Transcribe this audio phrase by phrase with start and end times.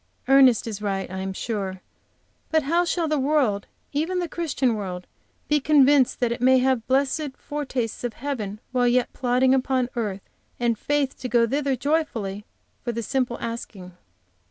[0.27, 1.81] Ernest is right, I am sure,
[2.49, 5.05] but how shall the world, even the Christian world,
[5.47, 10.27] be convinced that it may have blessed fortastes of heaven while yet plodding upon earth,
[10.59, 12.45] and faith to go thither joyfully,
[12.83, 13.95] for the simple asking?